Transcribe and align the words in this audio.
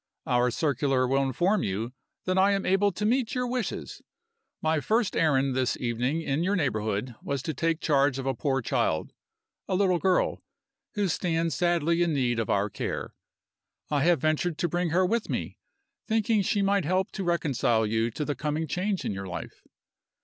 Our 0.25 0.49
circular 0.49 1.07
will 1.07 1.21
inform 1.21 1.61
you 1.61 1.93
that 2.25 2.35
I 2.35 2.53
am 2.53 2.65
able 2.65 2.91
to 2.91 3.05
meet 3.05 3.35
your 3.35 3.45
wishes. 3.45 4.01
My 4.59 4.79
first 4.79 5.15
errand 5.15 5.53
this 5.55 5.77
evening 5.77 6.23
in 6.23 6.41
your 6.43 6.55
neighborhood 6.55 7.13
was 7.21 7.43
to 7.43 7.53
take 7.53 7.79
charge 7.81 8.17
of 8.17 8.25
a 8.25 8.33
poor 8.33 8.63
child 8.63 9.13
a 9.67 9.75
little 9.75 9.99
girl 9.99 10.41
who 10.95 11.07
stands 11.07 11.53
sadly 11.53 12.01
in 12.01 12.15
need 12.15 12.39
of 12.39 12.49
our 12.49 12.67
care. 12.67 13.13
I 13.91 14.01
have 14.05 14.19
ventured 14.21 14.57
to 14.57 14.67
bring 14.67 14.89
her 14.89 15.05
with 15.05 15.29
me, 15.29 15.59
thinking 16.07 16.41
she 16.41 16.63
might 16.63 16.83
help 16.83 17.11
to 17.11 17.23
reconcile 17.23 17.85
you 17.85 18.09
to 18.09 18.25
the 18.25 18.33
coming 18.33 18.65
change 18.65 19.05
in 19.05 19.11
your 19.13 19.27
life. 19.27 19.61